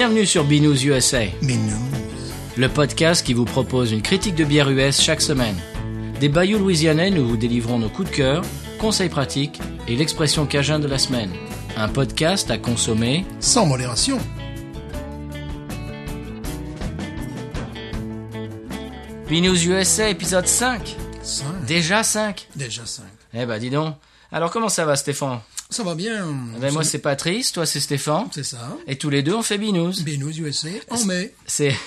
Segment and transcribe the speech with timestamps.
[0.00, 1.76] Bienvenue sur Binous USA, non.
[2.56, 5.56] le podcast qui vous propose une critique de bière US chaque semaine.
[6.20, 8.42] Des bayous louisianais, nous vous délivrons nos coups de cœur,
[8.78, 11.28] conseils pratiques et l'expression cajun de la semaine.
[11.76, 13.26] Un podcast à consommer.
[13.40, 14.16] Sans modération.
[19.28, 20.96] Binous USA, épisode 5.
[21.22, 21.44] 5.
[21.66, 23.04] Déjà 5 Déjà 5.
[23.34, 23.96] Eh ben dis donc.
[24.32, 25.40] Alors comment ça va Stéphane?
[25.70, 26.26] Ça va bien.
[26.56, 28.28] Eh ben, Moi c'est Patrice, toi c'est Stéphane.
[28.32, 28.76] C'est ça.
[28.86, 30.02] Et tous les deux on fait Binous.
[30.04, 31.34] Benous USA en mai.
[31.46, 31.74] C'est...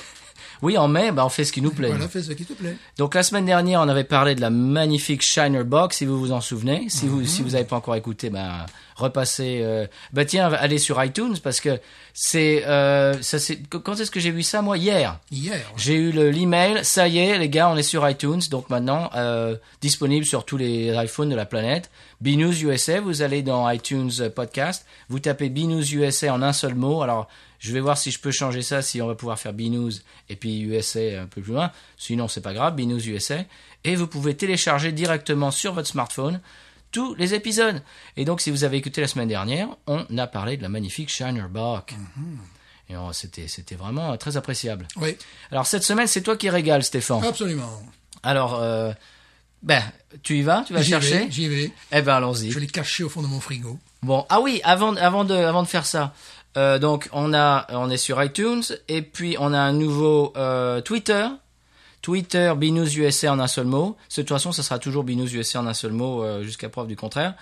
[0.61, 1.89] Oui, en mai, bah, on fait ce qui nous plaît.
[1.89, 2.77] Voilà, fais ce qui te plaît.
[2.97, 6.31] Donc la semaine dernière, on avait parlé de la magnifique Shiner Box, si vous vous
[6.31, 6.85] en souvenez.
[6.87, 9.61] Si vous si vous n'avez pas encore écouté, ben repassez.
[9.63, 9.87] Euh...
[10.11, 11.79] Bah tiens, allez sur iTunes parce que
[12.13, 14.77] c'est euh, ça c'est quand est-ce que j'ai vu ça moi?
[14.77, 15.19] Hier.
[15.31, 15.59] Hier.
[15.77, 19.09] J'ai eu le l'email, ça y est les gars, on est sur iTunes, donc maintenant
[19.15, 21.89] euh, disponible sur tous les iPhones de la planète.
[22.21, 27.01] Binous USA, vous allez dans iTunes Podcast, vous tapez Binous USA en un seul mot.
[27.01, 27.27] Alors
[27.59, 30.35] je vais voir si je peux changer ça, si on va pouvoir faire Binous et
[30.35, 31.71] puis USA un peu plus loin.
[31.97, 33.39] Sinon c'est pas grave, Binous USA.
[33.85, 36.39] Et vous pouvez télécharger directement sur votre smartphone
[36.93, 37.81] tous les épisodes.
[38.15, 41.09] Et donc si vous avez écouté la semaine dernière, on a parlé de la magnifique
[41.09, 41.93] Shiner Bock.
[42.89, 44.87] Et oh, c'était c'était vraiment euh, très appréciable.
[44.95, 45.17] Oui,
[45.51, 47.23] Alors cette semaine, c'est toi qui régale, Stéphane.
[47.25, 47.81] absolument.
[48.23, 48.93] Alors, euh,
[49.61, 49.81] ben,
[50.21, 50.63] tu y vas?
[50.67, 51.27] Tu vas chercher?
[51.29, 51.71] j'y vais.
[51.91, 52.51] Eh ben, allons-y.
[52.51, 53.79] Je l'ai caché au fond de mon frigo.
[54.01, 56.13] Bon, ah oui, avant, avant de, avant de faire ça,
[56.57, 60.81] euh, donc on a, on est sur iTunes et puis on a un nouveau euh,
[60.81, 61.25] Twitter.
[62.03, 63.97] Twitter Binous USA en un seul mot.
[64.11, 66.85] De toute façon, ça sera toujours Binous USA en un seul mot euh, jusqu'à preuve
[66.87, 67.33] du contraire.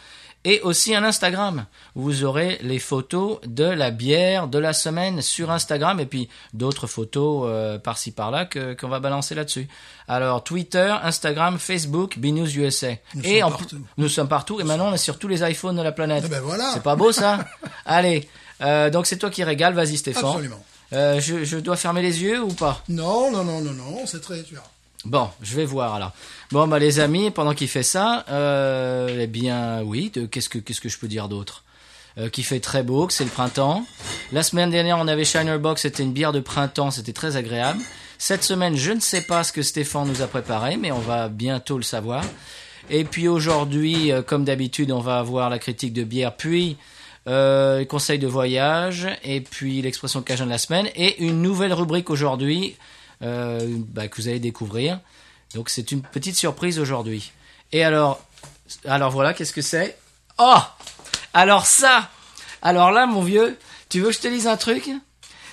[0.43, 1.65] Et aussi un Instagram.
[1.95, 6.29] où Vous aurez les photos de la bière de la semaine sur Instagram et puis
[6.53, 9.67] d'autres photos euh, par-ci par-là que qu'on va balancer là-dessus.
[10.07, 12.93] Alors Twitter, Instagram, Facebook, Binous USA.
[13.15, 13.77] Nous et sommes en- partout.
[13.97, 16.23] nous sommes partout et maintenant on est sur tous les iPhones de la planète.
[16.25, 16.71] Eh ben voilà.
[16.73, 17.45] C'est pas beau ça
[17.85, 18.27] Allez,
[18.61, 20.25] euh, donc c'est toi qui régale, vas-y Stéphane.
[20.25, 20.63] Absolument.
[20.93, 22.83] Euh, je, je dois fermer les yeux ou pas?
[22.89, 24.41] Non, non, non, non, non, c'est très...
[24.41, 24.63] Verras.
[25.05, 26.11] Bon, je vais voir alors.
[26.51, 30.79] Bon bah les amis, pendant qu'il fait ça, euh, eh bien oui, qu'est-ce que qu'est-ce
[30.79, 31.63] que je peux dire d'autre?
[32.19, 33.83] Euh, Qui fait très beau, que c'est le printemps.
[34.31, 37.79] La semaine dernière, on avait Shiner Box, c'était une bière de printemps, c'était très agréable.
[38.19, 41.29] Cette semaine, je ne sais pas ce que Stéphane nous a préparé, mais on va
[41.29, 42.23] bientôt le savoir.
[42.91, 46.77] Et puis aujourd'hui, euh, comme d'habitude, on va avoir la critique de bière, puis
[47.27, 52.09] euh, conseils de voyage, et puis l'expression cajun de la semaine, et une nouvelle rubrique
[52.09, 52.75] aujourd'hui
[53.21, 53.59] euh,
[53.89, 54.99] bah, que vous allez découvrir.
[55.53, 57.31] Donc c'est une petite surprise aujourd'hui.
[57.71, 58.21] Et alors,
[58.85, 59.97] alors voilà, qu'est-ce que c'est?
[60.37, 60.59] Oh
[61.33, 62.09] Alors ça
[62.61, 63.57] Alors là, mon vieux,
[63.89, 64.89] tu veux que je te dise un truc?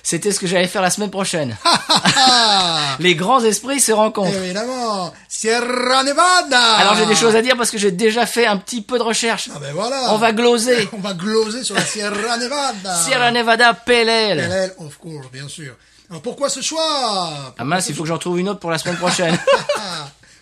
[0.03, 1.55] C'était ce que j'allais faire la semaine prochaine.
[2.99, 4.35] Les grands esprits se rencontrent.
[4.35, 8.57] Évidemment Sierra Nevada Alors j'ai des choses à dire parce que j'ai déjà fait un
[8.57, 9.49] petit peu de recherche.
[9.55, 10.87] Ah ben voilà On va gloser.
[10.93, 14.37] On va gloser sur la Sierra Nevada Sierra Nevada PLL.
[14.39, 15.75] LL, of course, bien sûr.
[16.09, 17.53] Alors pourquoi ce choix?
[17.57, 19.37] Ah mince, il faut que j'en trouve une autre pour la semaine prochaine.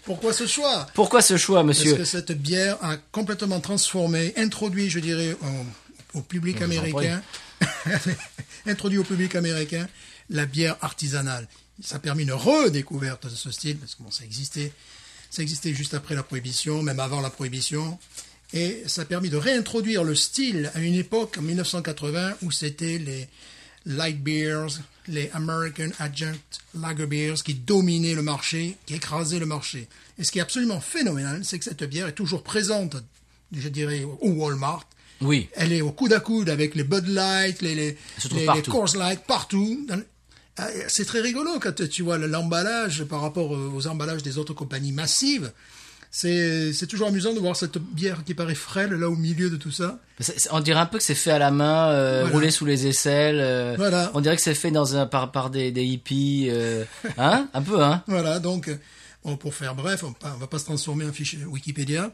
[0.06, 0.88] Pourquoi ce choix?
[0.94, 1.96] Pourquoi ce choix, Parce monsieur?
[1.98, 5.36] que cette bière a complètement transformé, introduit, je dirais,
[6.14, 7.22] au, au public américain,
[8.68, 9.88] introduit au public américain
[10.30, 11.48] la bière artisanale.
[11.82, 14.72] Ça a permis une redécouverte de ce style, parce que bon, ça existait,
[15.30, 18.00] ça existait juste après la prohibition, même avant la prohibition,
[18.54, 22.98] et ça a permis de réintroduire le style à une époque, en 1980, où c'était
[22.98, 23.28] les
[23.86, 29.88] light beers, les American Adjunct Lager Beers qui dominaient le marché, qui écrasaient le marché.
[30.18, 32.98] Et ce qui est absolument phénoménal, c'est que cette bière est toujours présente,
[33.52, 34.86] je dirais, au Walmart.
[35.22, 35.50] Oui.
[35.56, 37.98] Elle est au coude à coude avec les Bud Light, les, les,
[38.32, 39.88] les, les Coors Light, partout.
[40.58, 44.92] Ah, C'est très rigolo quand tu vois l'emballage par rapport aux emballages des autres compagnies
[44.92, 45.52] massives.
[46.10, 49.58] C'est c'est toujours amusant de voir cette bière qui paraît frêle là au milieu de
[49.58, 50.00] tout ça.
[50.52, 52.34] On dirait un peu que c'est fait à la main, euh, Voilà.
[52.34, 53.40] roulé sous les aisselles.
[53.42, 54.10] euh, Voilà.
[54.14, 56.86] On dirait que c'est fait dans un par, par des, des hippies, euh,
[57.18, 58.70] hein Un peu, hein Voilà, donc,
[59.26, 62.12] bon, pour faire bref, on ne va pas se transformer en fichier Wikipédia.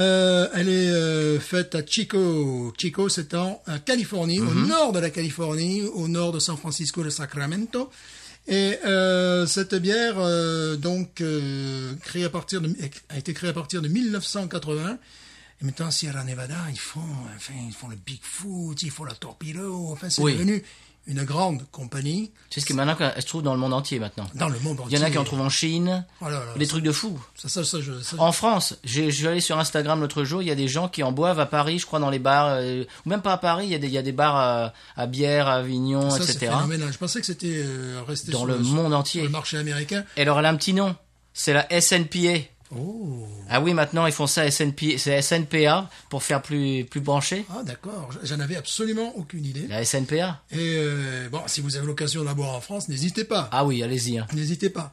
[0.00, 2.72] Euh, elle est euh, faite à Chico.
[2.78, 7.10] Chico, c'est en Californie, au nord de la Californie, au nord de San Francisco de
[7.10, 7.90] Sacramento.
[8.46, 12.74] Et euh, cette bière, euh, donc, euh, créée à partir de,
[13.10, 14.98] a été créée à partir de 1980.
[15.60, 17.00] Et maintenant, Sierra Nevada, ils font,
[17.36, 19.88] enfin, ils font le Bigfoot, ils font la Torpedo.
[19.90, 20.32] Enfin, c'est Oui.
[20.34, 20.62] devenu
[21.08, 24.26] une grande compagnie C'est ce qui maintenant elle se trouve dans le monde entier maintenant.
[24.34, 24.98] dans le monde Il entier.
[24.98, 27.18] y en a qui en trouvent en Chine, Voilà, voilà, des trucs de fou.
[27.34, 30.42] Ça, ça, ça, je, ça, En France, j'ai- je suis allé sur Instagram l'autre jour,
[30.42, 32.48] il y a des gens qui en boivent à Paris, je crois, dans les bars,
[32.60, 34.36] euh, ou même pas à Paris, il y a des, il y a des bars
[34.36, 36.52] à, à bière, à Avignon, Ça, etc.
[36.92, 39.22] Je pensais que c'était euh, resté Dans sur le monde sur entier.
[39.22, 40.04] le marché américain.
[40.16, 40.94] Et alors elle a un petit nom,
[41.32, 42.40] c'est la SNPA.
[42.76, 43.26] Oh.
[43.48, 47.46] Ah oui, maintenant ils font ça SNP, c'est SNPA pour faire plus plus branché.
[47.50, 48.10] Ah, d'accord.
[48.22, 49.66] J'en avais absolument aucune idée.
[49.68, 50.42] La SNPA.
[50.52, 53.48] Et euh, bon, si vous avez l'occasion de la boire en France, n'hésitez pas.
[53.52, 54.18] Ah oui, allez-y.
[54.18, 54.26] hein.
[54.34, 54.92] N'hésitez pas.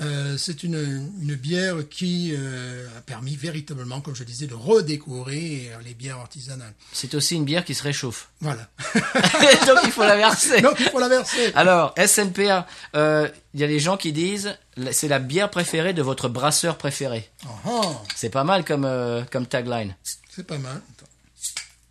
[0.00, 5.78] Euh, c'est une, une bière qui euh, a permis véritablement, comme je disais, de redécouvrir
[5.84, 6.72] les bières artisanales.
[6.92, 8.30] C'est aussi une bière qui se réchauffe.
[8.40, 8.68] Voilà.
[9.66, 10.60] Donc il faut la verser.
[10.62, 11.52] Donc, il faut la verser.
[11.54, 12.66] Alors, SNPA,
[12.96, 14.56] euh, il y a les gens qui disent
[14.92, 17.30] c'est la bière préférée de votre brasseur préféré.
[17.44, 17.82] Ah, ah,
[18.16, 18.88] C'est pas mal comme,
[19.30, 19.94] comme tagline.
[20.30, 20.80] c'est pas mal.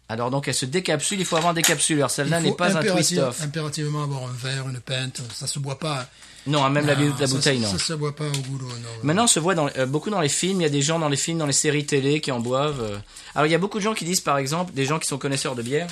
[0.10, 2.12] Alors donc elle se décapsule, il faut avoir un décapsuleur.
[2.12, 3.42] Celle-là n'est pas un twist-off.
[3.44, 5.22] Impérativement avoir un verre, une pinte.
[5.34, 6.06] Ça se boit pas.
[6.48, 7.70] Non, même la, Non, la ça, bouteille, non.
[7.70, 8.90] Ça se boit pas au goulot, non.
[9.04, 10.60] Maintenant, on se voit dans, euh, beaucoup dans les films.
[10.62, 12.82] Il y a des gens dans les films, dans les séries télé qui en boivent.
[12.82, 12.98] euh.
[13.36, 15.20] Alors, il y a beaucoup de gens qui disent, par exemple, des gens qui sont
[15.20, 15.88] connaisseurs de bière,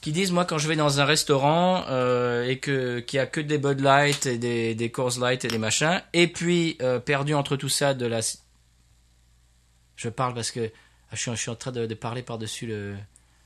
[0.00, 3.26] qui disent, moi, quand je vais dans un restaurant euh, et que qu'il y a
[3.26, 7.34] que des Bud Light et des, des Coors Light et des machins, et puis perdu
[7.34, 8.20] entre tout ça de la.
[9.94, 10.70] Je parle parce que
[11.10, 12.96] ah, je suis, je suis en train de, de parler par-dessus le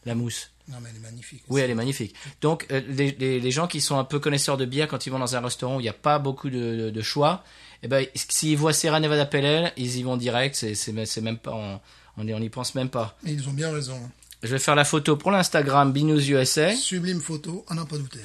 [0.06, 0.50] la mousse.
[0.68, 1.42] Non, mais elle est magnifique.
[1.48, 2.14] Oui, elle est magnifique.
[2.40, 5.10] Donc, euh, les, les, les gens qui sont un peu connaisseurs de bière, quand ils
[5.10, 7.44] vont dans un restaurant où il n'y a pas beaucoup de, de, de choix,
[7.82, 10.54] eh ben, s'ils voient Sierra Nevada Ale, ils y vont direct.
[10.56, 11.80] C'est, même pas, on,
[12.16, 13.16] on y- on y pense même pas.
[13.24, 14.00] Et ils ont bien raison.
[14.42, 16.74] Je vais faire la photo pour l'Instagram Binous USA.
[16.74, 18.20] Sublime photo, à n'en pas douter.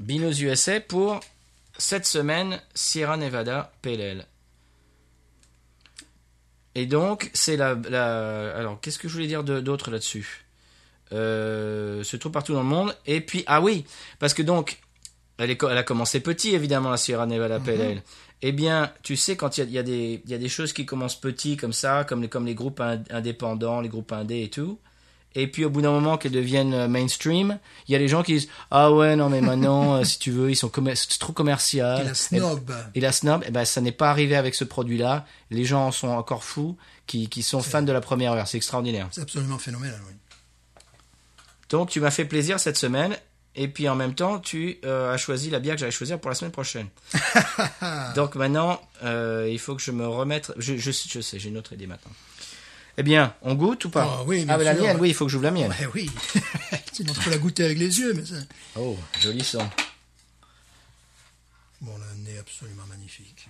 [0.00, 1.20] Binous USA pour
[1.78, 4.26] cette semaine Sierra Nevada Ale.
[6.74, 8.56] Et donc, c'est la, la.
[8.56, 10.41] Alors, qu'est-ce que je voulais dire d'autre là-dessus?
[11.12, 12.96] Se trouve partout dans le monde.
[13.06, 13.84] Et puis, ah oui,
[14.18, 14.78] parce que donc,
[15.38, 18.02] elle, est, co- elle a commencé petit, évidemment, la Sierra Nevada Pale Ale.
[18.42, 20.72] Eh bien, tu sais, quand il y a, y, des- il y a des choses
[20.72, 24.42] qui commencent petits comme ça, comme les, comme les groupes ind- indépendants, les groupes indés
[24.42, 24.78] et tout,
[25.34, 27.58] et puis au bout d'un moment qu'elles deviennent euh, mainstream,
[27.88, 30.30] il y a les gens qui disent Ah ouais, non, mais maintenant, euh, si tu
[30.32, 32.00] veux, ils sont trop commercial.
[32.02, 32.40] Et la snob.
[32.94, 35.24] Et la snob, eh ben, ça n'est pas arrivé avec ce produit-là.
[35.50, 36.76] Les gens en sont encore fous,
[37.06, 38.46] qui, qui sont fans de la première heure.
[38.48, 39.08] C'est extraordinaire.
[39.12, 40.12] C'est absolument phénoménal, oui.
[41.72, 43.16] Donc, tu m'as fait plaisir cette semaine.
[43.56, 46.28] Et puis, en même temps, tu euh, as choisi la bière que j'allais choisir pour
[46.28, 46.88] la semaine prochaine.
[48.14, 50.52] Donc, maintenant, euh, il faut que je me remette.
[50.58, 52.12] Je, je, je sais, j'ai une autre idée maintenant.
[52.98, 54.18] Eh bien, on goûte ou pas?
[54.18, 55.70] Ah oui, bien mais la mienne, oui, il faut que j'ouvre la mienne.
[55.70, 56.10] Ouais, oui.
[56.92, 58.34] Sinon, tu peux la goûter avec les yeux, mais ça...
[58.76, 59.66] Oh, joli son.
[61.80, 63.48] Bon, le nez absolument magnifique.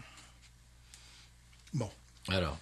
[1.75, 1.91] Bon.
[2.29, 2.57] Alors.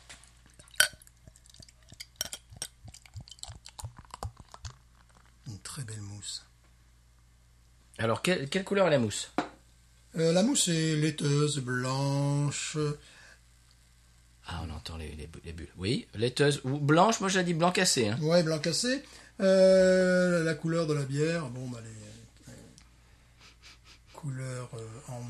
[5.70, 6.44] Très belle mousse.
[7.98, 9.30] Alors, quelle, quelle couleur est la mousse?
[10.18, 12.76] Euh, la mousse est laiteuse, blanche.
[14.48, 15.68] Ah, on entend les, les, les bulles.
[15.76, 17.20] Oui, laiteuse ou blanche.
[17.20, 18.08] Moi, j'ai dit blanc cassé.
[18.08, 18.18] Hein.
[18.20, 19.04] Ouais, blanc cassé.
[19.38, 22.56] Euh, la couleur de la bière, bon, bah, les, euh,
[24.12, 25.20] couleur euh, en.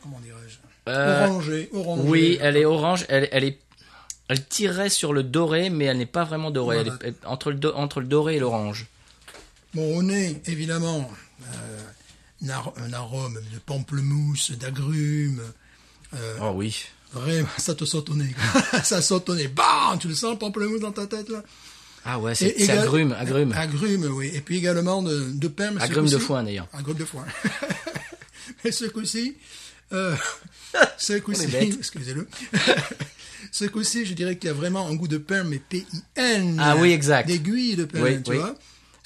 [0.00, 0.58] Comment dirais-je?
[0.86, 1.68] Orangée.
[1.72, 2.08] orangée.
[2.08, 3.04] Oui, elle est orange.
[3.08, 3.58] Elle, elle est,
[4.28, 6.84] elle tirait sur le doré, mais elle n'est pas vraiment dorée.
[6.84, 6.98] Voilà.
[7.02, 8.86] Elle est entre le, do- entre le doré et l'orange.
[9.74, 11.10] Bon, au nez, évidemment,
[11.42, 11.80] euh,
[12.44, 15.42] un, ar- un arôme de pamplemousse, d'agrumes.
[16.14, 16.84] Euh, Oh oui.
[17.12, 18.34] Vraiment, ça te saute au nez.
[18.82, 19.48] ça saute au nez.
[19.48, 21.42] Bam Tu le sens, le pamplemousse dans ta tête, là?
[22.04, 23.52] Ah ouais, c'est Et c'est égal- agrume, agrume.
[23.52, 24.30] Agrumes, oui.
[24.34, 25.70] Et puis également de, de pain.
[25.72, 26.68] mais ce Agrume de foin d'ailleurs.
[26.72, 27.24] Agrumes de foin.
[28.64, 29.36] Et ce coup-ci,
[29.92, 30.16] euh,
[30.96, 32.26] ce coup-ci, On est excusez-le.
[33.52, 36.56] ce coup-ci, je dirais qu'il y a vraiment un goût de pain, mais P-I-N.
[36.60, 37.28] Ah oui, exact.
[37.28, 38.36] D'aiguille de pain, Oui, tu oui.
[38.38, 38.54] vois.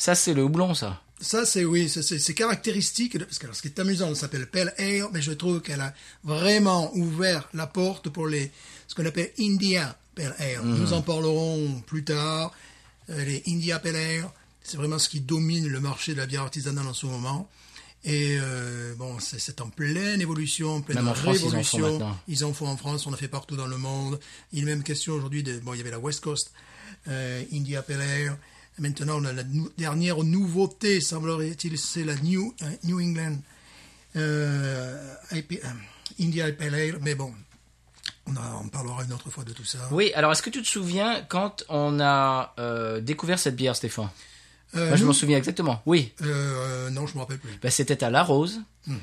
[0.05, 1.01] Ça, c'est le houblon, ça.
[1.21, 3.17] Ça, c'est oui, c'est caractéristique.
[3.17, 5.61] de- parce que alors, ce qui est amusant, elle s'appelle Pale Ale, mais je trouve
[5.61, 5.95] qu'elle a
[6.25, 8.51] vraiment ouvert la porte pour les
[8.89, 10.61] ce qu'on appelle India Pale Ale.
[10.65, 10.79] Mhm.
[10.81, 12.51] Nous en parlerons plus tard.
[13.11, 14.29] Euh, les India Pale Ale,
[14.65, 17.49] c'est vraiment ce qui domine le marché de la bière artisanale en ce moment.
[18.05, 21.51] Et euh, bon, c'est en pleine évolution, en pleine Même en France, ils en font
[21.51, 21.79] révolution.
[21.79, 22.19] maintenant.
[22.27, 24.19] Ils en font en France, on en fait partout dans le monde.
[24.53, 26.51] Il est même question aujourd'hui de bon, il y avait la West Coast,
[27.07, 28.37] euh, India Pale Ale.
[28.83, 29.45] Maintenant, la
[29.79, 33.37] dernière nouveauté, semblerait-il, c'est la New, euh, New England
[34.17, 35.41] euh, euh,
[36.21, 36.99] India Pale Ale.
[37.01, 37.33] Mais bon,
[38.27, 39.79] on, parlera une autre fois de tout ça.
[39.93, 42.55] Oui, alors est-ce que tu te souviens quand on a
[43.03, 44.11] découvert cette bière, Stéphane?
[44.75, 45.83] Euh, Moi, je m'en souviens exactement.
[45.85, 47.51] Oui, euh, non, je me rappelle plus.
[47.63, 48.61] ben, c'était à La Rose.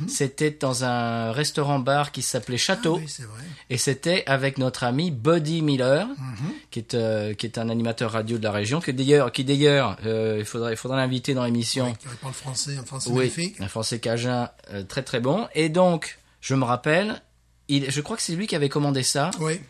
[0.08, 2.96] C'était dans un restaurant-bar qui s'appelait Château.
[3.00, 3.44] Ah oui, vrai.
[3.70, 6.52] Et c'était avec notre ami Buddy Miller, Mhm.
[6.72, 9.96] qui, est, euh, qui est un animateur radio de la région, que d'ailleurs, qui d'ailleurs,
[10.06, 11.94] euh, il faudrait, il faudrait l'inviter dans l'émission.
[11.94, 13.62] Qui parle français, un français Oui, magnifique.
[13.62, 15.48] un français cajun euh, très très bon.
[15.56, 17.22] Et donc, je me rappelle,
[17.70, 19.32] il, je crois que c'est lui qui avait commandé ça.
[19.40, 19.62] Oui.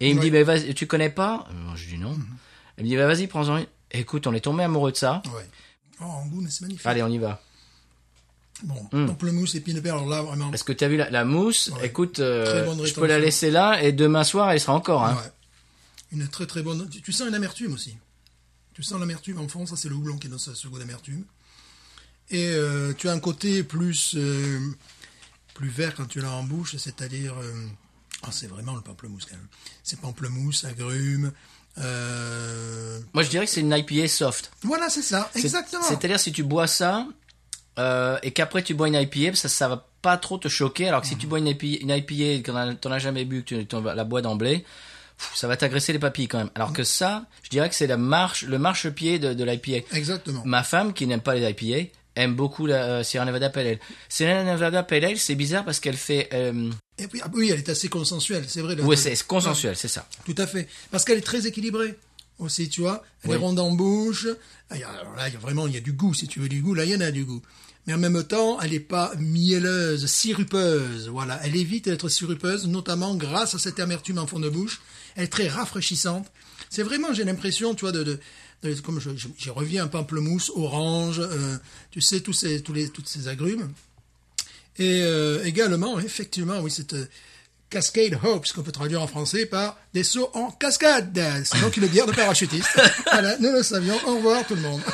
[0.00, 0.26] Et il me Oui.
[0.26, 1.46] dit, bah, vas-y, tu connais pas?
[1.50, 2.14] Euh, Je dis non.
[2.76, 3.66] Il me dit, bah, vas-y, prends-en une.
[3.90, 5.22] Écoute, on est tombé amoureux de ça.
[5.34, 5.48] Ouais.
[6.00, 6.86] Oh, en goût, mais c'est magnifique.
[6.86, 7.40] Allez, on y va.
[8.64, 10.50] Bon, pamplemousse et pinot alors là vraiment.
[10.50, 11.86] Parce que tu as vu la, la mousse, Ouais.
[11.86, 15.04] écoute, euh, je peux la laisser là et demain soir elle sera encore.
[15.04, 15.14] Hein.
[15.14, 15.30] Ouais.
[16.10, 16.88] Une très très bonne.
[16.88, 17.96] Tu, tu sens une amertume aussi.
[18.74, 21.24] Tu sens l'amertume en fond, ça c'est le houblon qui donne ce, ce goût d'amertume.
[22.30, 24.58] Et euh, tu as un côté plus euh,
[25.54, 27.52] plus vert quand tu l'as en bouche, c'est-à-dire euh,
[28.24, 29.46] ah, c'est vraiment le pamplemousse quand même.
[29.84, 31.30] C'est pamplemousse, agrumes.
[31.80, 34.50] Euh, Moi je dirais que c'est une IPA soft.
[34.62, 35.82] Voilà, c'est ça, exactement.
[35.82, 37.06] C'est-à-dire si tu bois ça
[37.78, 40.88] euh, et qu'après tu bois une IPA, ça ça va pas trop te choquer.
[40.88, 43.62] Alors que si tu bois une IPA, une IPA que t'en as- jamais bu, que
[43.62, 44.64] tu la bois d'emblée,
[45.34, 46.50] ça va t'agresser les papilles quand même.
[46.54, 49.84] Alors que ça, je dirais que c'est la marche, le marchepied de, de l'IPA.
[49.96, 50.42] Exactement.
[50.44, 53.78] Ma femme, qui n'aime pas les IPA, aime beaucoup la euh, Sierra Nevada Pale Ale.
[54.08, 56.28] Sierra Nevada Pale Ale, c'est bizarre parce qu'elle fait...
[56.32, 58.76] euh, Et puis, ah oui, elle est assez consensuelle, c'est vrai.
[58.82, 60.08] oui, c'est consensuel, c'est ça.
[60.24, 60.68] Tout à fait.
[60.90, 61.96] Parce qu'elle est très équilibrée
[62.38, 63.04] aussi, tu vois.
[63.22, 63.36] Elle Oui.
[63.36, 64.26] est ronde en bouche.
[64.70, 66.12] Ah, Alors là, il y a vraiment, il y a du goût.
[66.14, 67.40] Si tu veux du goût, là, il y en a du goût.
[67.86, 71.08] Mais en même temps, elle n'est pas mielleuse, sirupeuse.
[71.08, 71.40] Voilà.
[71.44, 74.80] Elle évite d'être sirupeuse, notamment grâce à cette amertume en fond de bouche.
[75.16, 76.26] Elle est très rafraîchissante.
[76.70, 78.20] C'est vraiment, j'ai l'impression, tu vois, de, de,
[78.62, 79.00] de- comme
[79.38, 81.56] j'y reviens, un pamplemousse, orange, euh,
[81.90, 83.72] tu sais, tous ces, tous les, toutes ces agrumes.
[84.78, 87.08] Et euh, également, effectivement, oui, cette euh,
[87.70, 91.20] Cascade Hopes, qu'on peut traduire en français par des sauts en cascade.
[91.44, 92.68] C'est donc une bière de parachutiste.
[93.12, 93.96] voilà, nous le savions.
[94.06, 94.80] Au revoir tout le monde.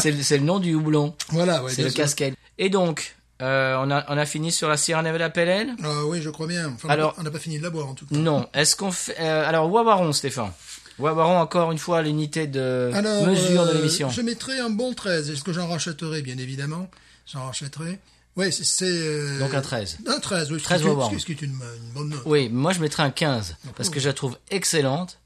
[0.00, 1.12] C'est le- c'est le nom du houblon.
[1.30, 1.96] voilà, ouais, c'est le sûr.
[1.96, 2.34] cascade.
[2.56, 6.04] Et donc, euh, on, a, on a fini sur la Sierra Nevada Pale Ale Ah
[6.06, 6.68] oui, je crois bien.
[6.72, 8.14] Enfin, Alors- on n'a pas fini de la boire en tout cas.
[8.14, 8.48] Non.
[8.54, 9.16] Est-ce qu'on fait...
[9.18, 10.52] euh, alors, Wawaron, Stéphane.
[11.00, 14.08] Wawaron, encore une fois, l'unité de Alors, mesure de euh, l'émission.
[14.08, 15.30] Je mettrai un bon 13.
[15.30, 16.88] Est-ce que j'en rachèterai, bien évidemment
[17.26, 17.98] J'en rachèterai.
[18.38, 18.84] Oui, c'est...
[18.84, 19.98] euh, Donc un 13.
[20.06, 20.60] Un 13, oui.
[20.62, 21.18] 13 ce qui est- Wawaron.
[21.18, 22.22] Ce qui est une, une bonne note.
[22.24, 25.18] Oui, moi je mettrais un 15 parce que je la trouve excellente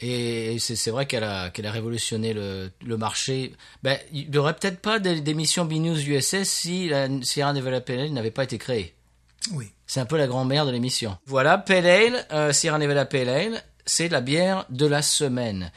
[0.00, 3.54] et c'est vrai qu'elle a qu'elle a révolutionné le, le marché.
[3.82, 8.00] Ben, il n'y aurait peut-être pas d'é- d'émission B-News USS si la Sierra Nevada Pale
[8.00, 8.94] Ale n'avait pas été créée.
[9.52, 9.70] Oui.
[9.86, 11.16] C'est un peu la grand-mère de l'émission.
[11.26, 15.70] Voilà, Pale Ale, euh, Sierra Nevada Pale Ale, c'est la bière de la semaine.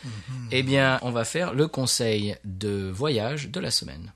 [0.52, 4.14] Eh bien, on va faire le conseil de voyage de la semaine.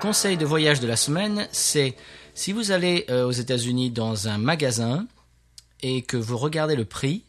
[0.00, 1.94] Conseil de voyage de la semaine, c'est
[2.34, 5.06] si vous allez euh, aux États-Unis dans un magasin
[5.82, 7.24] et que vous regardez le prix,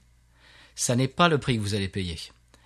[0.75, 2.17] ça n'est pas le prix que vous allez payer.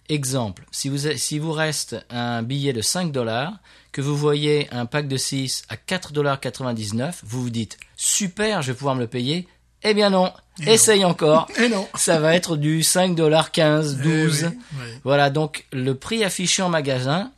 [0.08, 3.54] Exemple, si vous, si vous reste un billet de 5 dollars,
[3.92, 8.62] que vous voyez un pack de 6 à 4 dollars 99, vous vous dites super,
[8.62, 9.48] je vais pouvoir me le payer.
[9.82, 10.32] Eh bien non,
[10.62, 10.72] Et non.
[10.72, 11.48] essaye encore.
[11.58, 11.88] Et non.
[11.96, 14.44] Ça va être du 5 dollars 15, 12.
[14.44, 14.88] Eh oui, oui.
[15.04, 17.32] Voilà, donc le prix affiché en magasin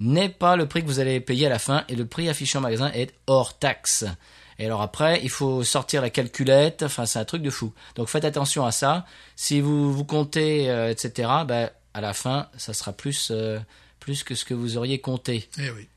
[0.00, 2.58] n'est pas le prix que vous allez payer à la fin et le prix affiché
[2.58, 4.04] en magasin est hors taxe.
[4.58, 7.72] Et alors après, il faut sortir la calculette, enfin c'est un truc de fou.
[7.96, 9.04] Donc faites attention à ça.
[9.36, 13.58] Si vous vous comptez, euh, etc., ben, à la fin, ça sera plus, euh,
[14.00, 15.48] plus que ce que vous auriez compté.
[15.58, 15.88] Eh oui.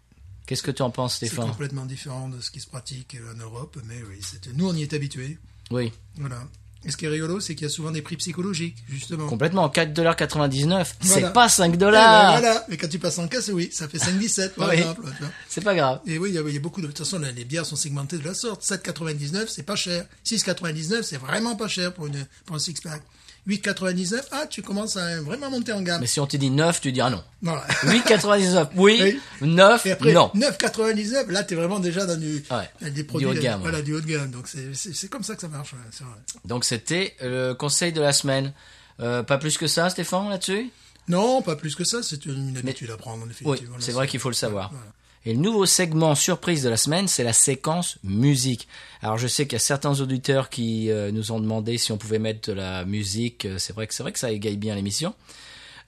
[0.48, 3.38] Qu'est-ce que tu en penses, C'est Stéphane complètement différent de ce qui se pratique en
[3.38, 5.38] Europe, mais oui, c'est- nous on y est habitués.
[5.72, 6.40] Oui, Voilà.
[6.86, 9.28] Et ce qui est rigolo, c'est qu'il y a souvent des prix psychologiques, justement.
[9.28, 9.68] complètement.
[9.70, 11.30] 4,99$, c'est Voilà.
[11.32, 12.40] pas 5 Eh ben, dollars.
[12.40, 12.66] voilà.
[12.70, 14.76] Mais quand tu passes en caisse, oui, ça fait 5,17 par Oui.
[14.78, 15.02] exemple.
[15.50, 16.00] C'est pas grave.
[16.06, 16.88] Et oui, il y, y a beaucoup de.
[16.88, 18.64] De toute façon, les bières sont segmentées de la sorte.
[18.64, 20.06] 7,99, c'est pas cher.
[20.26, 23.02] 6,99, c'est vraiment pas cher pour, une, pour un six-pack.
[23.48, 26.02] 8,99, ah, tu commences à vraiment monter en gamme.
[26.02, 27.24] Mais si on te dit 9, tu dis ah non.
[27.42, 27.66] Voilà.
[27.86, 29.00] 8,99, oui.
[29.02, 29.48] Oui.
[29.48, 30.32] 9, Et après, non.
[30.36, 32.70] 9,99, là, t'es vraiment déjà dans du, Ouais.
[32.82, 33.84] dans des Du haut de gamme, Voilà, ouais.
[33.84, 34.32] du haut de gamme.
[34.32, 35.72] Donc, c'est- comme ça que ça marche.
[35.72, 36.06] vrai.
[36.46, 38.54] Donc c'était le conseil de la semaine.
[39.00, 40.70] Euh, pas plus que ça, Stéphane, là-dessus?
[41.08, 42.00] Non, pas plus que ça.
[42.04, 43.46] C'est une habitude à prendre, en effet.
[43.46, 44.72] Oui, c'est vrai qu'il faut le savoir.
[44.72, 44.86] Voilà.
[45.28, 48.66] Et le nouveau segment surprise de la semaine, c'est la séquence musique.
[49.02, 51.98] Alors je sais qu'il y a certains auditeurs qui euh, nous ont demandé si on
[51.98, 53.44] pouvait mettre de la musique.
[53.44, 55.14] Euh, C'est vrai que c'est vrai que ça égaye bien l'émission.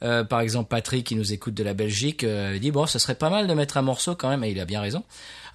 [0.04, 3.30] Euh, par exemple, Patrick, qui nous écoute de la Belgique, dit bon, ce serait pas
[3.30, 5.06] mal de mettre un morceau quand même, et il a bien raison.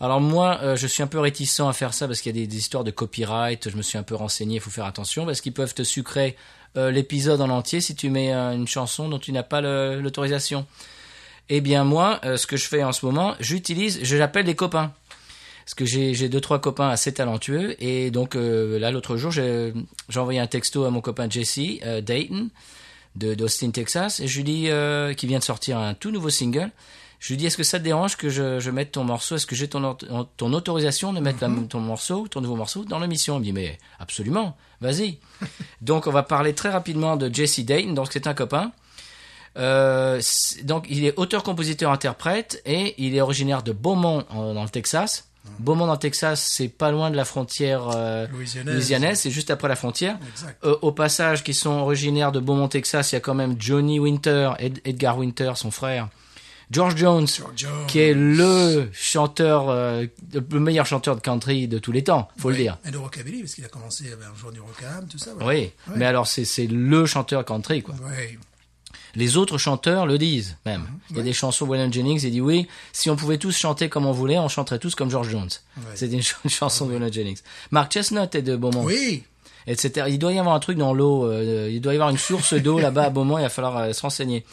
[0.00, 2.47] Alors moi, je suis un peu réticent à faire ça parce qu'il y a des,
[2.47, 3.69] des histoires de copyright.
[3.69, 6.37] Je me suis un peu renseigné, il faut faire attention parce qu'ils peuvent te sucrer
[6.75, 10.67] l'épisode en entier si tu mets une chanson dont tu n'as pas l'autorisation.
[11.51, 14.55] Eh bien moi, euh, ce que je fais en ce moment, j'utilise, je l'appelle des
[14.55, 14.93] copains.
[15.65, 19.73] Parce que j'ai deux trois copains assez talentueux et donc euh, là l'autre jour j'ai
[20.15, 22.51] envoyé un texto à mon copain Jesse euh, Dayton
[23.17, 24.69] de d'Austin Texas et je lui dis
[25.17, 26.71] qui vient de sortir un tout nouveau single.
[27.19, 29.37] Je lui dis est-ce que ça te dérange que je, je mette ton morceau?
[29.37, 32.85] Est-ce que j'ai ton, auto- ton autorisation de mettre la- ton morceau, ton nouveau morceau
[32.85, 35.17] dans l'émission Il me dit mais absolument, vas-y.
[35.81, 37.95] donc on va parler très rapidement de Jesse Dayton.
[37.95, 38.73] Donc c'est un copain.
[39.57, 40.21] Euh,
[40.65, 44.69] donc il est auteur, compositeur, interprète et il est originaire de Beaumont en- dans le
[44.69, 45.29] Texas.
[45.59, 48.27] Beaumont dans le Texas, c'est pas loin de la frontière euh,
[48.65, 49.21] Louisianaise.
[49.21, 50.17] c'est juste après la frontière.
[50.33, 50.59] Exact.
[50.65, 54.01] Euh, au passage, qui sont originaires de Beaumont, Texas, il y a quand même Johnny
[54.01, 56.09] Winter, Ed- Edgar Winter, son frère,
[56.71, 57.87] George Jones, George Jones.
[57.87, 62.49] qui est le chanteur, euh, le meilleur chanteur de country de tous les temps, faut
[62.49, 62.63] le Oui.
[62.63, 62.79] dire.
[62.87, 64.61] Et de rockabilly, parce qu'il a commencé un jour du
[65.11, 65.33] tout ça.
[65.39, 65.47] voilà.
[65.61, 67.95] Oui, mais alors c'est c'est le chanteur country quoi.
[68.09, 68.39] Ouais.
[69.15, 70.87] Les autres chanteurs le disent même.
[71.11, 73.89] Il y a des chansons Waylon Jennings, il dit oui, si on pouvait tous chanter
[73.89, 75.51] comme on voulait, on chanterait tous comme George Jones.
[75.95, 77.41] C'est une, ch- une chanson de Waylon Jennings.
[77.71, 79.23] Mark Chestnut est de Beaumont, Oui.
[79.67, 80.07] etc.
[80.09, 82.55] Il doit y avoir un truc dans l'eau, euh, il doit y avoir une source
[82.55, 84.45] d'eau là-bas à Beaumont, il va falloir euh, se renseigner.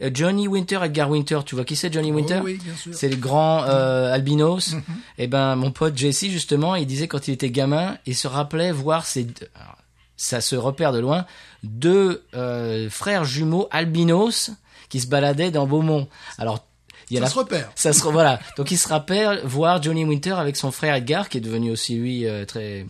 [0.00, 2.38] Euh, Johnny Winter, Edgar Winter, tu vois qui c'est Johnny Winter?
[2.40, 2.94] Oh oui, bien sûr.
[2.94, 4.74] C'est le grand albinos.
[5.18, 8.70] Et ben mon pote Jesse justement, il disait quand il était gamin, il se rappelait
[8.72, 9.26] voir ses
[9.56, 9.76] alors,
[10.18, 11.24] ça se repère de loin
[11.62, 14.50] deux euh, frères jumeaux albinos
[14.90, 16.08] qui se baladaient dans Beaumont.
[16.36, 16.64] Alors
[17.10, 17.72] il y a Ça la se repère.
[17.74, 18.38] ça se voilà.
[18.58, 21.96] Donc il se rappelle voir Johnny Winter avec son frère Edgar qui est devenu aussi
[21.96, 22.84] lui euh, très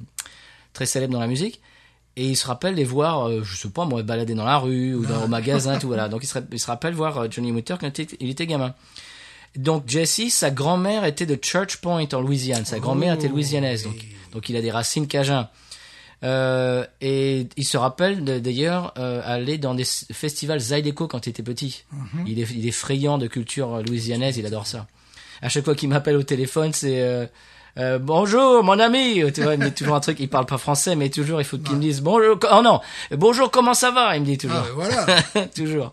[0.73, 1.61] très célèbre dans la musique.
[2.17, 4.93] Et il se rappelle les voir, euh, je sais pas moi, balader dans la rue
[4.93, 6.09] ou dans au magasin, tout voilà.
[6.09, 8.75] Donc il se, il se rappelle voir euh, Johnny Winter quand il était, gamin.
[9.55, 12.65] Donc Jesse, sa grand-mère était de Church Point en Louisiane.
[12.65, 15.49] Sa grand-mère était louisianaise, donc, donc il a des racines cajun.
[16.25, 21.45] Euh, et il se rappelle d'ailleurs euh, aller dans des festivals Zydeco quand il était
[21.45, 21.85] petit.
[22.27, 24.87] il, est, il est friand de culture euh, louisianaise, il adore ça.
[25.43, 27.27] À chaque fois qu'il m'appelle au téléphone, c'est euh,
[27.79, 29.23] euh, bonjour mon ami.
[29.33, 30.19] Tu vois, il me dit toujours un truc.
[30.19, 32.37] Il parle pas français, mais toujours il faut qu'il me dise bonjour.
[32.53, 32.81] Oh non,
[33.13, 33.51] bonjour.
[33.51, 34.17] Comment ça va?
[34.17, 34.57] Il me dit toujours.
[34.59, 35.47] Ah, voilà.
[35.55, 35.93] toujours.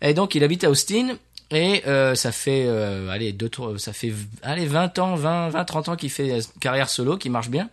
[0.00, 1.14] Et donc il habite à Austin
[1.52, 5.88] et euh, ça fait euh, allez deux ça fait allez 20 ans, 20 20 30
[5.90, 7.68] ans qu'il fait euh, carrière solo qui marche bien.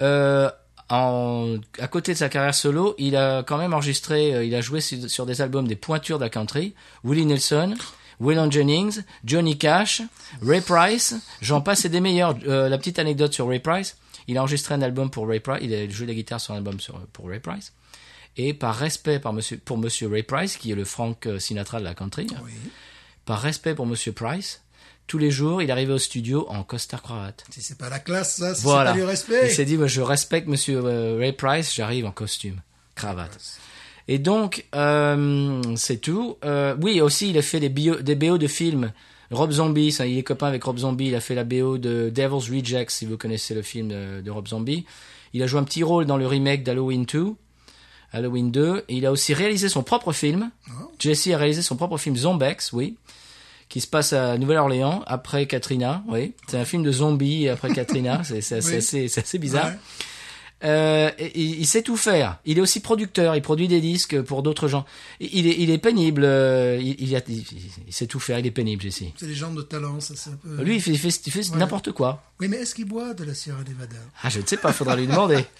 [0.00, 0.50] Euh,
[0.90, 4.60] en, à côté de sa carrière solo, il a quand même enregistré, euh, il a
[4.60, 7.74] joué sur, des albums des pointures de la country, Willie Nelson,
[8.20, 10.02] Waylon Jennings, Johnny Cash,
[10.42, 12.36] Ray Price, j'en passe et des meilleurs.
[12.46, 13.96] Euh, la petite anecdote sur Ray Price,
[14.28, 16.58] il a enregistré un album pour Ray Price, il a joué la guitare sur un
[16.58, 17.72] album sur, pour Ray Price.
[18.36, 21.84] Et par respect par monsieur, pour Monsieur Ray Price, qui est le Frank Sinatra de
[21.84, 22.50] la country, Oui.
[23.24, 24.60] par respect pour Monsieur Price,
[25.06, 27.44] tous les jours, il arrivait au studio en costard cravate.
[27.50, 28.92] Si c'est pas la classe, ça, si Voilà.
[28.92, 29.40] c'est pas du respect.
[29.44, 32.60] Il s'est dit, moi, je respecte Monsieur euh, Ray Price, j'arrive en costume,
[32.94, 33.38] cravate.
[34.08, 36.36] Et donc, euh, c'est tout.
[36.44, 38.92] Euh, oui, aussi, il a fait des, bio, des BO de films.
[39.30, 41.06] Rob Zombie, ça, il est copain avec Rob Zombie.
[41.08, 44.30] Il a fait la BO de Devil's Rejects, si vous connaissez le film de, de
[44.30, 44.84] Rob Zombie.
[45.32, 47.32] Il a joué un petit rôle dans le remake d'Halloween 2.
[48.12, 48.84] Halloween 2.
[48.88, 50.50] Et il a aussi réalisé son propre film.
[50.68, 50.92] Oh.
[50.98, 52.96] Jesse a réalisé son propre film Zombex, oui.
[53.68, 56.34] Qui se passe à Nouvelle-Orléans, après Katrina, oui.
[56.48, 58.22] C'est un film de zombies après Katrina.
[58.24, 58.76] C'est assez, Oui.
[58.76, 59.66] assez- c'est assez bizarre.
[59.68, 59.78] Ouais.
[60.62, 62.38] Euh, il, il sait tout faire.
[62.46, 63.34] Il est aussi producteur.
[63.36, 64.86] Il produit des disques pour d'autres gens.
[65.20, 66.22] Il, est, il est pénible.
[66.24, 67.44] euh, Il, il, a- il-
[67.86, 68.38] il sait tout faire.
[68.38, 69.02] Il est pénible, Jesse.
[69.16, 70.62] C'est des gens de talent, ça, un peu.
[70.62, 71.58] Lui, il fait, fait, fait Ouais.
[71.58, 72.22] n'importe quoi.
[72.40, 73.96] Oui, mais est-ce qu'il boit de la Sierra Nevada?
[74.22, 74.72] Ah, je ne sais pas.
[74.72, 75.44] Faudra lui demander.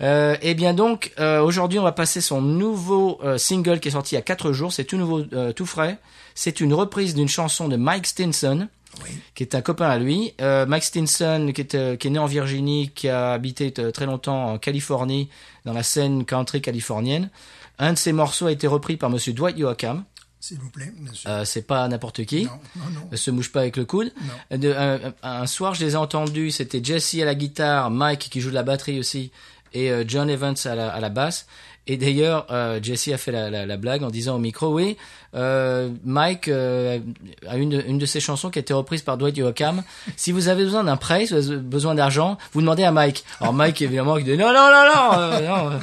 [0.00, 3.92] Euh, eh bien donc, euh, aujourd'hui, on va passer son nouveau euh, single qui est
[3.92, 4.72] sorti il y a quatre jours.
[4.72, 5.98] C'est tout nouveau, euh, tout frais.
[6.34, 8.68] C'est une reprise d'une chanson de Mike Stinson,
[9.04, 9.10] Oui.
[9.34, 10.34] qui est un copain à lui.
[10.40, 14.06] Euh, Mike Stinson, qui est, euh, qui est né en Virginie, qui a habité très
[14.06, 15.28] longtemps en Californie,
[15.64, 17.30] dans la scène country californienne.
[17.78, 20.04] Un de ses morceaux a été repris par Monsieur Dwight Yoakam.
[20.40, 21.30] S'il vous plaît, bien sûr.
[21.30, 22.44] Euh, c'est pas n'importe qui.
[22.46, 23.08] non, non, non.
[23.12, 24.12] Ne se mouche pas avec le coude.
[24.50, 24.58] Non.
[24.58, 26.50] De- un, un soir, je les ai entendus.
[26.50, 29.30] C'était Jesse à la guitare, Mike qui joue de la batterie aussi,
[29.74, 31.46] et euh, John Evans à la, à la basse.
[31.88, 34.96] Et d'ailleurs, euh, Jesse a fait la, la, la blague en disant au micro, oui,
[35.34, 37.00] euh, Mike euh,
[37.48, 39.82] a une, une de ses chansons qui a été reprise par Dwight Yoakam.
[40.16, 43.24] Si vous avez besoin d'un prêt, si vous avez besoin d'argent, vous demandez à Mike.
[43.40, 45.70] Alors Mike, évidemment, il dit non, non, non, non, euh, non.
[45.72, 45.78] euh.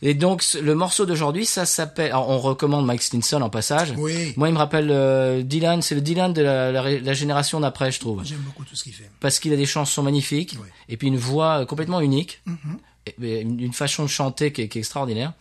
[0.00, 2.12] Et donc, le morceau d'aujourd'hui, ça s'appelle...
[2.12, 3.92] alors, On recommande Mike Stinson en passage.
[3.98, 4.32] Oui.
[4.36, 7.90] Moi, il me rappelle euh, Dylan, c'est le Dylan de la, la, la génération d'après,
[7.90, 8.24] je trouve.
[8.24, 9.10] J'aime beaucoup tout ce qu'il fait.
[9.18, 10.68] Parce qu'il a des chansons magnifiques, Ouais.
[10.88, 12.56] et puis une voix complètement unique, Mhm.
[12.78, 12.78] et
[13.20, 15.32] une, façon de chanter qui est, extraordinaire,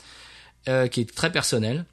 [0.68, 1.86] euh, qui est très personnelle.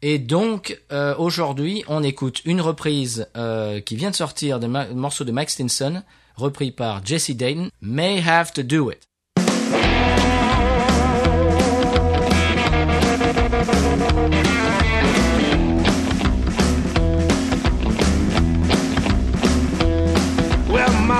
[0.00, 4.86] Et donc, euh, aujourd'hui, on écoute une reprise euh, qui vient de sortir d'un ma-
[4.86, 6.02] morceau de Mike Stinson,
[6.36, 9.08] repris par Jesse Dayton, May Have to Do It.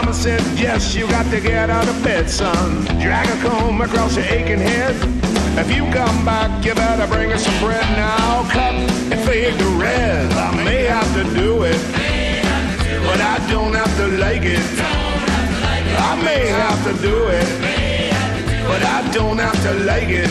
[0.08, 2.82] Mama said, yes, you got to get out of bed, son.
[2.98, 4.96] Drag a comb across your aching head.
[5.58, 8.48] If you come back, you better bring us some bread now.
[8.48, 10.32] Cut and fade the red.
[10.32, 11.78] I may have to do it,
[13.04, 14.64] but I don't have to like it.
[16.00, 20.30] I may have to do it, but I don't have to like it.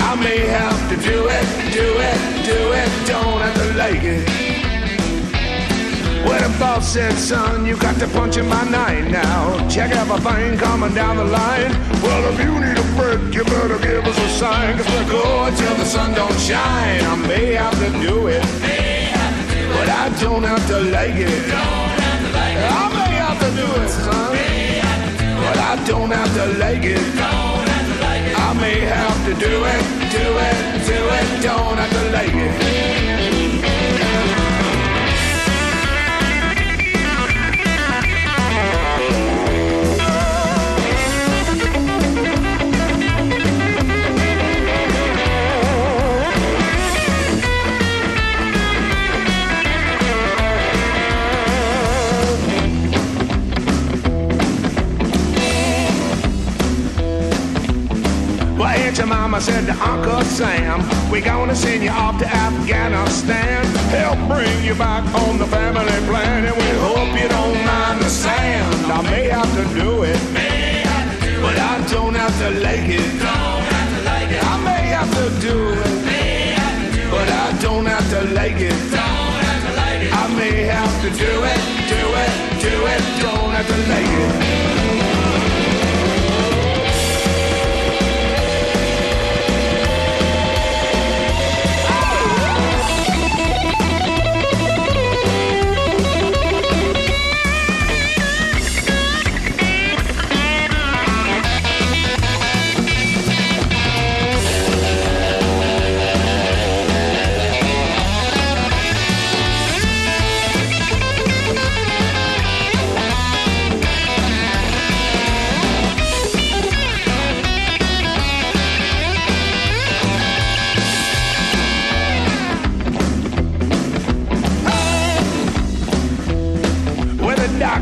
[0.00, 4.49] I may have to do it, do it, do it, don't have to like it.
[6.24, 9.68] Well, the boss said, son, you got to punch in my nine now.
[9.68, 11.72] Check out my everything coming down the line.
[12.02, 14.76] Well, if you need a break, you better give us a sign.
[14.76, 17.02] Cause we're going till the sun don't shine.
[17.04, 18.42] I may have to do it.
[19.74, 21.44] But I don't have to like it.
[21.54, 24.36] I may have to do it, son.
[25.44, 27.00] But I don't have to like it.
[28.46, 31.42] I may have to do it, do it, do it.
[31.42, 32.99] Don't have to like it.
[58.90, 60.80] Well, Aunt Jemima said to Uncle Sam,
[61.12, 63.64] We're gonna send you off to Afghanistan.
[63.94, 66.44] Help bring you back on the family plan.
[66.44, 68.90] And we hope you don't mind the sand.
[68.90, 70.18] I may have to do it,
[71.40, 73.22] but I don't have to like it.
[74.42, 78.74] I may have to do it, but I don't have to like it.
[80.12, 84.79] I may have to do it, do it, do it, don't have to like it.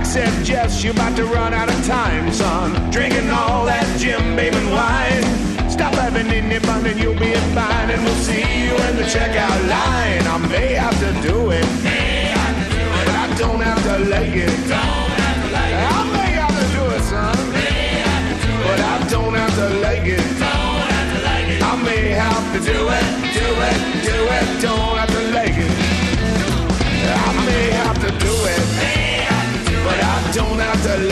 [0.09, 2.73] Said, Jess, you're about to run out of time, son.
[2.91, 5.23] Drinking all that Jim Beam wine.
[5.69, 7.91] Stop having in your bun and you'll be fine.
[7.91, 10.25] And we'll see you in the checkout line.
[10.25, 13.05] I may have to do it, May have to do it.
[13.05, 14.49] but I don't have to like it.
[14.65, 15.93] Don't have to like it.
[15.93, 18.65] I may have to do it, son, May have to do it.
[18.65, 20.25] but I don't have to like it.
[20.41, 21.61] don't have to like it.
[21.63, 25.73] I may have to do it, do it, do it, don't have to like it.
[27.05, 28.63] I may have to do it,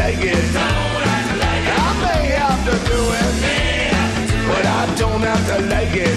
[0.07, 0.37] like it.
[0.37, 3.35] I may have to do it,
[4.47, 6.16] but I don't have to like it.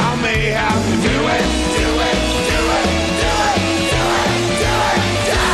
[0.00, 3.60] I may have to do it, do it, do it, do it,
[3.92, 5.44] do it, do it, do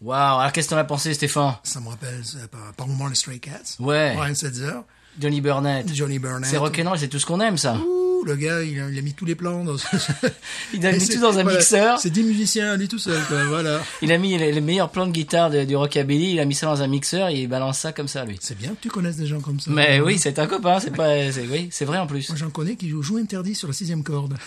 [0.00, 1.56] Waouh, alors qu'est-ce que t'en as pensé, Stéphane?
[1.64, 3.74] Ça me rappelle euh, par, par moment les Stray Cats.
[3.80, 4.14] Ouais.
[4.14, 4.84] Brian Setzer,
[5.20, 5.92] Johnny Burnett.
[5.94, 6.48] Johnny Burnett.
[6.50, 7.74] C'est rock'n'roll, c'est tout ce qu'on aime, ça.
[7.76, 9.76] Ouh, le gars, il a, il a mis tous les plans dans.
[10.74, 11.98] Il a mis tout dans un voilà, mixeur.
[12.00, 13.80] C'est 10 musiciens, lui tout seul, quoi, voilà.
[14.02, 16.54] Il a mis les, les meilleurs plans de guitare de- du rockabilly, il a mis
[16.54, 18.36] ça dans un mixeur et il balance ça comme ça, lui.
[18.40, 19.70] C'est bien que tu connaisses des gens comme ça.
[19.70, 22.28] Mais oui, c'est un copain, c'est pas, c'est, oui, c'est vrai en plus.
[22.30, 24.34] Moi, j'en connais qui jouent joue interdit sur la sixième corde.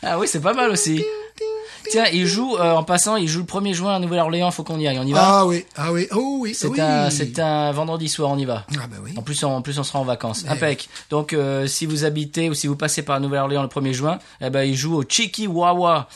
[0.00, 1.04] Ah oui, c'est pas mal aussi.
[1.90, 4.78] Tiens, il joue, euh, en passant, il joue le 1er juin à Nouvelle-Orléans, faut qu'on
[4.78, 5.20] y aille, on y va?
[5.22, 6.80] Ah oui, ah oui, oh oui, c'est oui.
[6.80, 8.66] un, c'est un vendredi soir, on y va.
[8.80, 9.12] Ah bah oui.
[9.16, 10.44] En plus, on, en plus, on sera en vacances.
[10.44, 10.88] Mais Impec.
[11.10, 14.50] Donc, euh, si vous habitez ou si vous passez par Nouvelle-Orléans le 1er juin, eh
[14.50, 16.08] ben, il joue au Chikiwawa.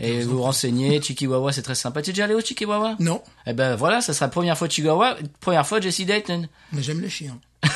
[0.00, 2.02] Et vous vous renseignez, Chikiwawa, c'est très sympa.
[2.02, 2.96] Tu es déjà allé au Chikiwawa?
[2.98, 6.48] Non, Eh ben, voilà, ça sera la première fois Chikiwawa, première fois Jesse Dayton.
[6.72, 7.38] mais j'aime les chiens.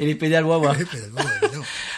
[0.00, 0.74] Et les pédales Wawa.
[0.76, 1.30] Oui, puis, bon, évidemment.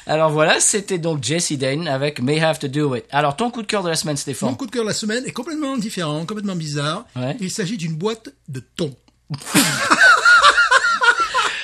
[0.09, 3.05] Alors voilà, c'était donc Jesse Dayton avec May Have to Do It.
[3.11, 4.57] Alors, ton coup de cœur de la semaine, Mon Stéphane?
[4.57, 7.05] coup de cœur de la semaine est complètement différent, complètement bizarre.
[7.17, 7.37] Ouais.
[7.41, 8.95] Il s'agit d'une boîte de thon.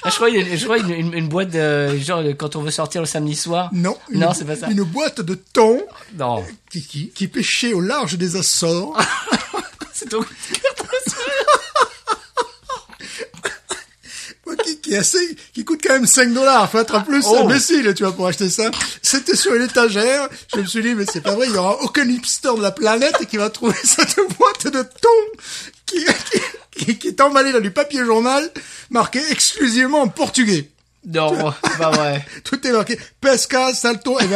[0.04, 3.06] Ah, je crois, je une, une, une boîte de, genre, quand on veut sortir le
[3.06, 3.70] samedi soir.
[3.72, 4.68] Non, une, Non, c'est pas ça.
[4.68, 5.80] Une boîte de thon
[6.18, 6.44] Non.
[6.72, 8.98] qui, qui, qui pêchait au large des Açores.
[9.92, 11.28] C'est ton coup de cœur de la semaine.
[14.92, 16.70] Qui, est assez, qui coûte quand même 5 dollars.
[16.70, 17.44] Faut être un plus Oh.
[17.44, 18.70] imbécile, tu vois, pour acheter ça.
[19.00, 20.28] C'était sur une étagère.
[20.54, 22.72] Je me suis dit, mais c'est pas vrai, il y aura aucun hipster de la
[22.72, 25.08] planète qui va trouver cette boîte de thon
[25.86, 26.04] qui,
[26.72, 28.50] qui, qui, est emballée dans du papier journal
[28.90, 30.68] marqué exclusivement en portugais.
[31.04, 32.24] Non, pas vrai.
[32.44, 34.26] Tout est marqué pesca, salto et.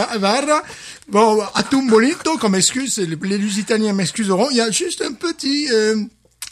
[1.09, 4.49] Bon, atum bonito, comme excuse, les, Lusitaniens m'excuseront.
[4.51, 5.97] Il y a juste un petit, euh,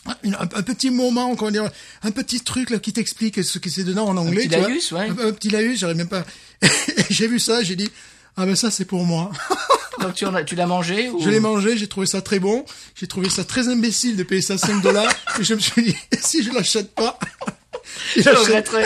[0.06, 1.70] un, un petit moment, comment dire,
[2.02, 4.42] un petit truc là qui t'explique ce que c'est dedans en anglais.
[4.42, 4.68] petit tu vois.
[4.68, 5.08] laïus, ouais.
[5.08, 6.24] Un, un petit laïus, j'aurais même pas.
[7.10, 7.90] J'ai vu ça, j'ai dit,
[8.36, 9.30] ah ben ça c'est pour moi.
[10.00, 11.20] Donc tu, tu l'as mangé ou...
[11.22, 12.64] Je l'ai mangé, j'ai trouvé ça très bon.
[12.94, 15.10] J'ai trouvé ça très imbécile de payer ça 5 dollars.
[15.40, 17.18] et je me suis dit, si je l'achète pas,
[18.16, 18.84] Je regretterais.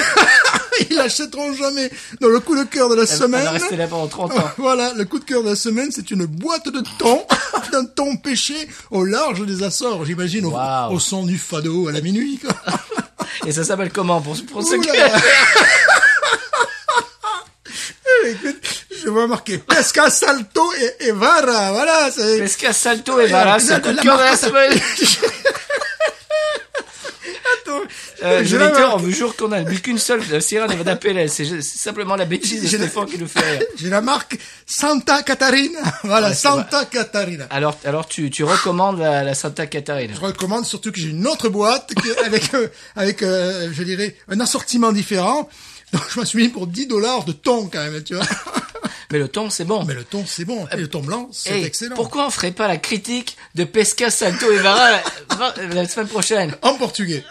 [0.90, 1.90] ils l'achèteront jamais.
[2.20, 3.44] Donc le coup de cœur de la Elle semaine.
[3.44, 4.50] va rester là pendant 30 ans.
[4.58, 7.24] Voilà, le coup de cœur de la semaine, c'est une boîte de thon,
[7.72, 10.94] d'un thon pêché au large des Açores, j'imagine, au, Waouh.
[10.94, 12.38] au son du fado à la minuit.
[12.38, 12.54] Quoi.
[13.46, 14.74] Et ça s'appelle comment pour, pour qui...
[14.76, 15.12] Oula.
[18.26, 18.56] Écoute,
[19.04, 20.62] je vois marquer pesca, salto
[21.00, 22.10] et, et vara, voilà.
[22.38, 24.78] Pesca Salto et voilà, c'est le coup de cœur de la semaine.
[28.22, 30.96] Euh, Je la auditeurs, on vous jure qu'on a bu qu'une seule euh, Sierra Nevada
[30.96, 31.28] PLL.
[31.30, 33.62] C'est simplement la bêtise de la- Stéphane qui nous fait rire.
[33.76, 37.46] J'ai la marque Santa Catarina, voilà, Ouais, Santa Catarina.
[37.50, 40.12] Alors, alors tu, tu recommandes la, la Santa Catarina.
[40.14, 44.16] Je recommande surtout que j'ai une autre boîte que- avec, euh, avec euh, je dirais,
[44.28, 45.48] un assortiment différent.
[45.92, 48.24] Donc je me suis mis pour 10 dollars de thon quand même, tu vois.
[49.10, 49.84] Mais le thon, c'est bon.
[49.86, 50.66] Mais le thon, c'est bon.
[50.70, 51.96] Et le thon blanc, c'est excellent.
[51.96, 56.54] pourquoi on ferait pas la critique de Pesca Salto et Vara la, la semaine prochaine?
[56.60, 57.24] En portugais.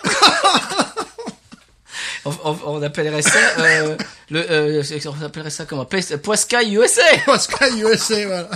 [2.43, 3.95] On, on- on appellerait ça euh,
[4.29, 5.85] le euh, on appellerait ça comment?
[5.85, 7.01] Pes- Poisca USA.
[7.25, 8.49] Qu'à USA, voilà.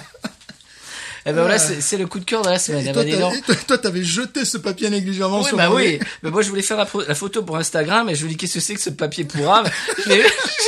[1.23, 2.83] Eh ben voilà, c'est c'est le coup de cœur de la semaine.
[2.87, 5.99] Et Eh toi, ben, et toi, t'avais jeté ce papier négligemment Oui, sur bah oui.
[6.23, 8.59] Mais moi, je voulais faire la, photo pour Instagram et je me dis qu'est-ce que
[8.59, 9.27] c'est que ce papier
[10.07, 10.23] l'ai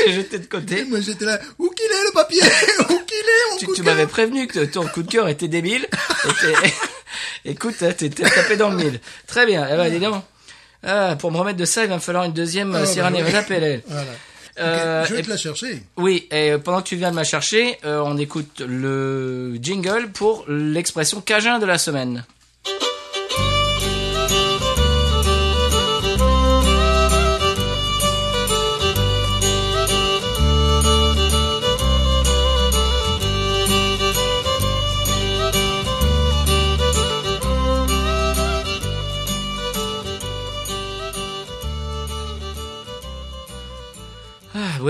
[0.06, 0.84] j'ai jeté de côté.
[0.84, 1.40] Moi, j'étais là.
[1.58, 2.42] Où qu'il est le papier?
[2.82, 5.88] Où qu'il est mon Tu, tu m'avais prévenu que ton coup de cœur était débile.
[7.46, 9.00] Et Écoute, hein, t'es tapé dans le mille.
[9.26, 9.68] Très bien.
[9.72, 10.24] Eh ben, dis donc.
[10.84, 13.10] Ah, pour me remettre de ça, il va me falloir une deuxième Ah, euh, Sierra
[13.10, 13.18] bah.
[13.18, 13.82] Nevada PLL.
[13.88, 14.04] Voilà.
[14.60, 15.82] Euh, je vais et- te la chercher.
[15.98, 20.10] Oui, et euh, pendant que tu viens de me chercher, euh, on écoute le jingle
[20.14, 22.24] pour l'expression cajun de la semaine.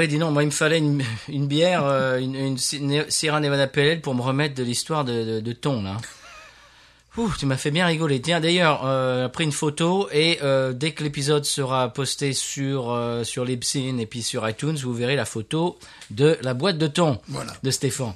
[0.04, 3.40] Ouais, dis donc, moi il me fallait une, une bière, euh, une, une Sierra Sierra
[3.40, 5.98] Nevada PLL pour me remettre de l'histoire de, de, de thon, là.
[7.16, 8.20] Ouh, tu m'as fait bien rigoler.
[8.22, 13.24] Tiens, d'ailleurs, euh, pris une photo et euh, dès que l'épisode sera posté sur euh,
[13.24, 15.78] sur Libsyn et puis sur iTunes, vous verrez la photo
[16.10, 17.54] de la boîte de thon Voilà.
[17.62, 18.14] de Stéphane.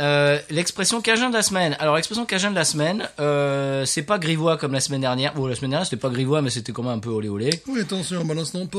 [0.00, 1.76] Euh, l'expression cajun de la semaine.
[1.78, 5.34] Alors l'expression cajun de la semaine, euh, c'est pas grivois comme la semaine dernière.
[5.34, 7.50] Bon, la semaine dernière c'était pas grivois, mais c'était quand même un peu olé olé.
[7.66, 8.78] Oui, attention, balance ton pas.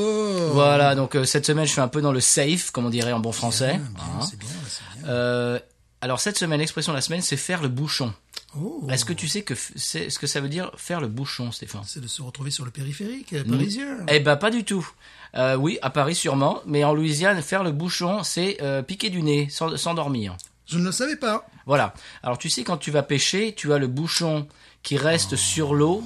[0.53, 3.13] Voilà, donc euh, cette semaine je suis un peu dans le safe, comme on dirait
[3.13, 3.73] en bon français.
[3.73, 4.25] Bien, Hein.
[4.27, 5.09] c'est bien, bien.
[5.09, 5.59] Euh,
[6.01, 8.11] alors cette semaine, l'expression de la semaine, c'est faire le bouchon.
[8.59, 11.51] Oh, Est-ce que tu sais que c'est ce que ça veut dire faire le bouchon,
[11.51, 11.81] Stéphane?
[11.85, 13.97] C'est de se retrouver sur le périphérique euh, parisien.
[14.07, 14.87] Eh ben pas du tout.
[15.35, 19.21] Euh, oui, à Paris sûrement, mais en Louisiane, faire le bouchon, c'est euh, piquer du
[19.23, 20.37] nez, sans- s'endormir.
[20.67, 21.45] Je ne le savais pas.
[21.65, 21.93] Voilà.
[22.23, 24.47] Alors tu sais quand tu vas pêcher, tu as le bouchon
[24.81, 26.03] qui reste sur l'eau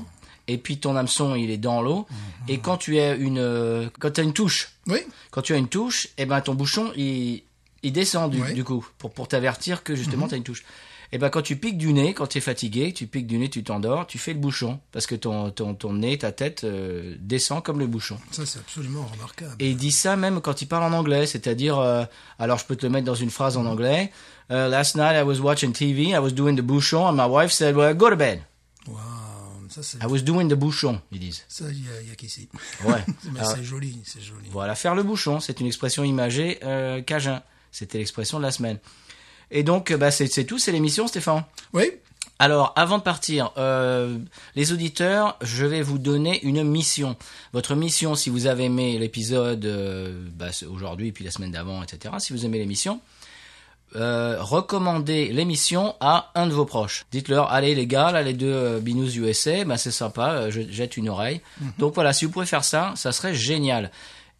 [0.47, 2.07] et puis ton hameçon il est dans l'eau
[2.47, 4.99] et quand tu as une euh, quand as une touche, Oui.
[5.31, 7.43] quand tu as une touche, eh ben ton bouchon il
[7.83, 10.63] il descend du, coup pour pour t'avertir que justement tu as une touche.
[11.13, 13.49] Et ben quand tu piques du nez, quand tu es fatigué, tu piques du nez,
[13.49, 17.15] tu t'endors, tu fais le bouchon parce que ton ton ton nez, ta tête euh,
[17.19, 18.17] descend comme le bouchon.
[18.31, 19.55] Ça, c'est absolument remarquable.
[19.59, 22.03] Et il dit ça même quand il parle en anglais, c'est-à-dire, euh,
[22.39, 24.11] alors je peux te le mettre dans une phrase en anglais.
[24.49, 27.51] Euh, last night I was watching TV, I was doing the bouchon, and my wife
[27.51, 28.41] said, well, go to bed.
[28.87, 30.01] Waouh, ça, c'est.
[30.01, 31.43] I was doing the bouchon, ils disent.
[31.49, 32.47] Ça, il y a, a qu'ici.
[32.85, 33.03] Ouais.
[33.55, 34.47] C'est joli, c'est joli.
[34.51, 37.41] voilà, faire le bouchon, c'est une expression imagée euh, cajun.
[37.71, 38.79] C'était l'expression de la semaine.
[39.51, 41.43] Et donc, euh, bah, c'est tout, c'est l'émission, Stéphane?
[41.73, 41.91] Oui.
[42.39, 44.17] Alors, avant de partir, euh,
[44.55, 47.15] les auditeurs, je vais vous donner une mission.
[47.51, 52.13] Votre mission, si vous avez aimé l'épisode euh, bah, aujourd'hui, puis la semaine d'avant, etc.,
[52.19, 53.01] si vous aimez l'émission,
[53.95, 57.05] euh, recommandez l'émission à un de vos proches.
[57.11, 60.61] Dites-leur, allez les gars, là les deux euh, Binous USA, bah, c'est sympa, euh, je
[60.69, 61.41] jette une oreille.
[61.77, 63.91] Donc voilà, si vous pouvez faire ça, ça serait génial.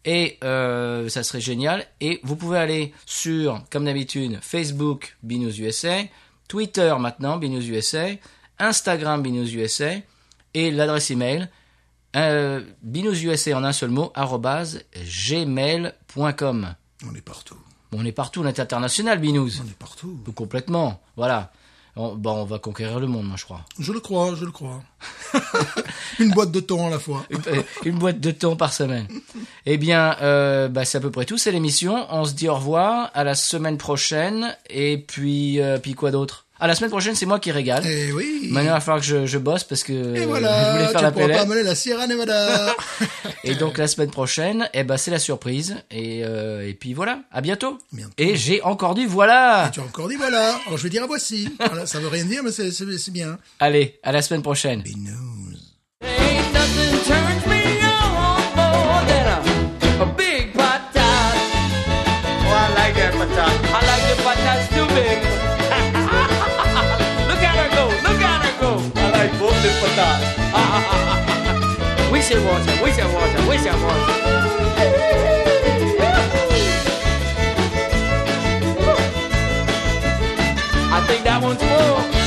[0.04, 1.86] Et euh, ça serait génial.
[2.00, 6.02] Et vous pouvez aller sur, comme d'habitude, Facebook Binous USA,
[6.46, 8.06] Twitter maintenant Binous USA,
[8.58, 9.94] Instagram Binous USA
[10.54, 11.48] et l'adresse email
[12.16, 16.74] euh, binoususa en un seul mot arrobase gmail.com.
[17.06, 17.58] On est partout.
[17.90, 19.60] Bon, on est partout, on est international, Binous.
[19.62, 20.18] On est partout.
[20.24, 21.00] Tout complètement.
[21.16, 21.50] Voilà.
[21.96, 23.64] On, bon, on va conquérir le monde, moi, je crois.
[23.78, 24.82] Je le crois, je le crois.
[26.20, 27.24] Une boîte de thon à la fois.
[27.30, 27.40] Une,
[27.84, 29.08] une boîte de thon par semaine.
[29.66, 31.38] Eh bien, euh, bah, c'est à peu près tout.
[31.38, 32.06] C'est l'émission.
[32.10, 33.10] On se dit au revoir.
[33.14, 34.56] À la semaine prochaine.
[34.70, 36.46] Et puis, euh, puis quoi d'autre?
[36.60, 37.86] À la semaine prochaine, c'est moi qui régale.
[37.86, 38.48] Et oui.
[38.50, 40.96] Maintenant, il va falloir que je, je bosse parce que Et voilà, je voulais faire
[40.98, 42.74] tu la pourras pas amener la Sierra Nevada.
[43.44, 45.76] Et donc la semaine prochaine, eh ben c'est la surprise.
[45.90, 47.78] Et, euh, et puis voilà, à bientôt.
[47.92, 48.12] Bientôt.
[48.18, 49.68] Et j'ai encore dit voilà.
[49.68, 50.58] Et tu as encore dit voilà.
[50.66, 51.48] Alors je vais dire à voici.
[51.60, 53.38] Voilà, ça veut rien dire, mais c'est- bien.
[53.60, 54.82] Allez, à la semaine prochaine.
[72.12, 75.28] we watch it, we watch it, we watch it.
[80.90, 82.17] I think that one's full.